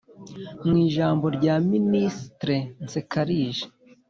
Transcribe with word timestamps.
–mu 0.67 0.75
ijambo 0.85 1.25
rya 1.37 1.55
ministre 1.71 2.55
nsekalije 2.83 3.65